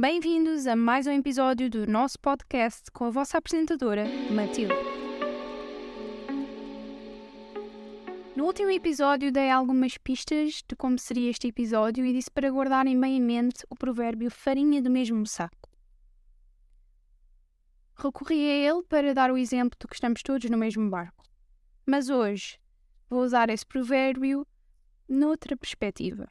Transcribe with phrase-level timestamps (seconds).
[0.00, 4.72] Bem-vindos a mais um episódio do nosso podcast com a vossa apresentadora, Matilde.
[8.36, 13.00] No último episódio dei algumas pistas de como seria este episódio e disse para guardarem
[13.00, 15.68] bem em mente o provérbio farinha do mesmo saco.
[17.96, 21.24] Recorri a ele para dar o exemplo de que estamos todos no mesmo barco.
[21.84, 22.56] Mas hoje
[23.10, 24.46] vou usar esse provérbio
[25.08, 26.28] noutra perspectiva.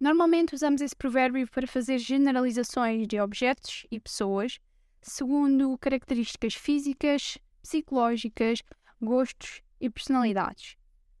[0.00, 4.58] Normalmente usamos esse provérbio para fazer generalizações de objetos e pessoas
[5.00, 8.62] segundo características físicas, psicológicas,
[9.00, 10.76] gostos e personalidades.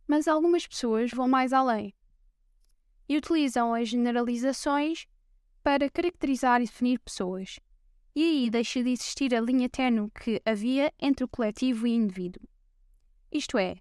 [0.06, 1.94] Mas algumas pessoas vão mais além
[3.08, 5.06] e utilizam as generalizações
[5.62, 7.58] para caracterizar e definir pessoas.
[8.14, 11.94] E aí deixa de existir a linha tenue que havia entre o coletivo e o
[11.94, 12.42] indivíduo.
[13.30, 13.76] Isto é,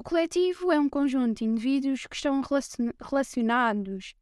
[0.00, 2.40] o coletivo é um conjunto de indivíduos que estão
[3.02, 4.14] relacionados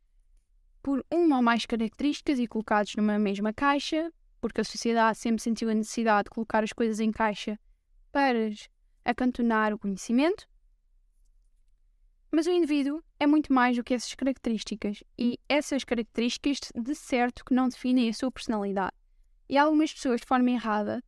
[0.82, 5.70] por uma ou mais características e colocados numa mesma caixa, porque a sociedade sempre sentiu
[5.70, 7.56] a necessidade de colocar as coisas em caixa
[8.10, 8.50] para
[9.04, 10.48] acantonar o conhecimento.
[12.32, 17.44] Mas o indivíduo é muito mais do que essas características, e essas características de certo
[17.44, 18.96] que não definem a sua personalidade.
[19.48, 21.04] E algumas pessoas, de forma errada,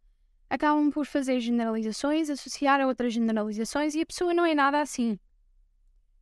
[0.51, 5.17] acabam por fazer generalizações, associar a outras generalizações e a pessoa não é nada assim.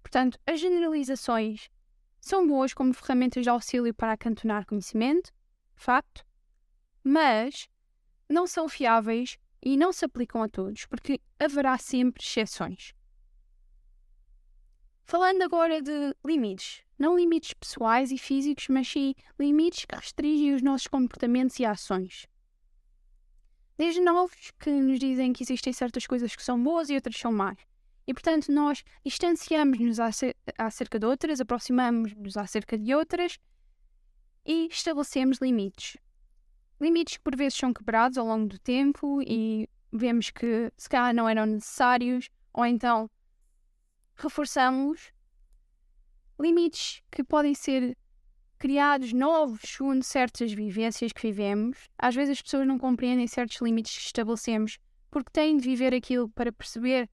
[0.02, 1.70] Portanto, as generalizações
[2.20, 5.32] são boas como ferramentas de auxílio para acantonar conhecimento,
[5.74, 6.26] facto,
[7.02, 7.68] mas
[8.28, 12.92] não são fiáveis e não se aplicam a todos, porque haverá sempre exceções.
[15.04, 20.60] Falando agora de limites, não limites pessoais e físicos, mas sim limites que restringem os
[20.60, 22.28] nossos comportamentos e ações
[23.78, 27.32] desde novos que nos dizem que existem certas coisas que são boas e outras são
[27.32, 27.56] más.
[28.06, 29.98] E, portanto, nós distanciamos-nos
[30.58, 33.38] acerca de outras, aproximamos-nos acerca de outras
[34.44, 35.96] e estabelecemos limites.
[36.80, 41.14] Limites que por vezes são quebrados ao longo do tempo e vemos que se calhar
[41.14, 43.10] não eram necessários, ou então
[44.16, 45.12] reforçamos
[46.40, 47.96] limites que podem ser
[48.58, 51.88] criados novos segundo certas vivências que vivemos.
[51.96, 54.78] Às vezes as pessoas não compreendem certos limites que estabelecemos
[55.10, 57.08] porque têm de viver aquilo para perceber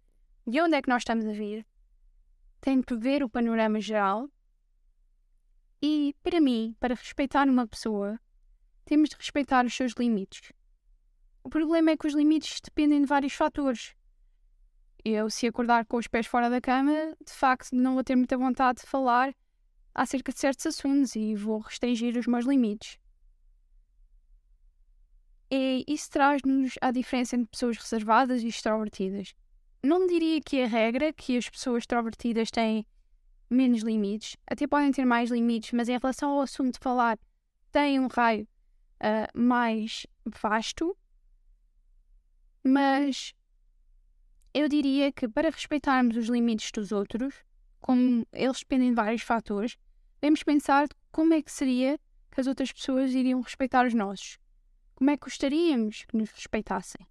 [0.45, 1.65] de onde é que nós estamos a vir.
[2.59, 4.29] Têm de ver o panorama geral.
[5.81, 8.19] E, para mim, para respeitar uma pessoa,
[8.83, 10.51] temos de respeitar os seus limites.
[11.43, 13.95] O problema é que os limites dependem de vários fatores.
[15.03, 18.35] Eu, se acordar com os pés fora da cama, de facto não vou ter muita
[18.35, 19.31] vontade de falar
[19.95, 22.99] acerca de certos assuntos e vou restringir os meus limites.
[25.49, 29.33] E isso traz-nos a diferença entre pessoas reservadas e extrovertidas.
[29.81, 32.85] Não diria que é regra que as pessoas extrovertidas têm
[33.49, 37.17] menos limites, até podem ter mais limites, mas em relação ao assunto de falar,
[37.71, 38.47] têm um raio
[38.95, 40.97] uh, mais vasto.
[42.63, 43.33] Mas
[44.53, 47.35] eu diria que para respeitarmos os limites dos outros,
[47.79, 49.77] como eles dependem de vários fatores,
[50.21, 51.99] devemos pensar como é que seria
[52.31, 54.37] que as outras pessoas iriam respeitar os nossos.
[54.95, 57.05] Como é que gostaríamos que nos respeitassem?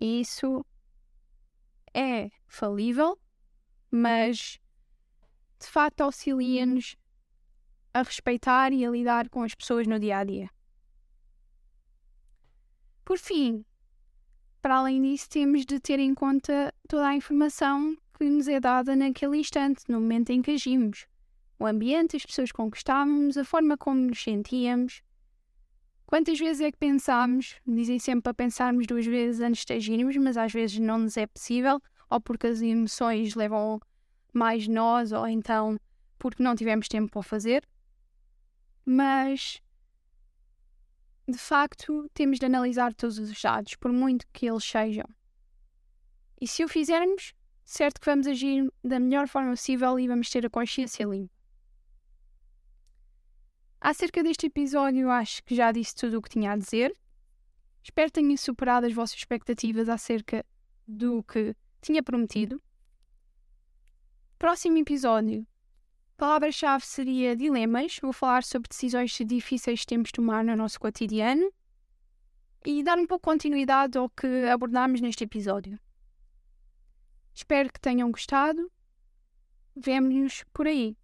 [0.00, 0.64] E isso
[1.94, 3.18] é falível,
[3.90, 4.60] mas
[5.58, 6.96] de facto auxilia-nos
[7.92, 10.50] a respeitar e a lidar com as pessoas no dia a dia.
[13.04, 13.64] Por fim,
[14.60, 18.94] para além disso, temos de ter em conta toda a informação que nos é dada
[18.94, 21.06] naquele instante, no momento em que agimos
[21.58, 25.02] o ambiente, as pessoas com que estávamos, a forma como nos sentíamos.
[26.06, 27.56] Quantas vezes é que pensámos?
[27.66, 31.26] Dizem sempre para pensarmos duas vezes antes de agirmos, mas às vezes não nos é
[31.26, 33.80] possível, ou porque as emoções levam
[34.32, 35.76] mais nós, ou então
[36.18, 37.66] porque não tivemos tempo para fazer.
[38.86, 39.60] Mas
[41.28, 45.06] de facto temos de analisar todos os dados, por muito que eles sejam.
[46.40, 50.46] E se o fizermos, certo que vamos agir da melhor forma possível e vamos ter
[50.46, 51.37] a consciência limpa.
[53.80, 56.96] Acerca deste episódio, acho que já disse tudo o que tinha a dizer.
[57.82, 60.44] Espero que superado as vossas expectativas acerca
[60.86, 62.60] do que tinha prometido.
[64.38, 65.46] Próximo episódio.
[66.16, 67.98] Palavra-chave seria dilemas.
[68.02, 71.52] Vou falar sobre decisões difíceis que temos de tomar no nosso cotidiano
[72.66, 75.78] e dar um pouco de continuidade ao que abordámos neste episódio.
[77.32, 78.70] Espero que tenham gostado.
[79.76, 80.96] Vemo-nos por aí.